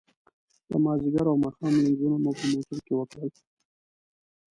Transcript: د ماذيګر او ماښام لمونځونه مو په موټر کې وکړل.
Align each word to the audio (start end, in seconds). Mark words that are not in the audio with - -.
د 0.69 0.71
ماذيګر 0.83 1.25
او 1.31 1.37
ماښام 1.43 1.73
لمونځونه 1.75 2.17
مو 2.23 2.31
په 2.37 2.45
موټر 2.51 2.77
کې 2.85 2.93
وکړل. 2.95 3.29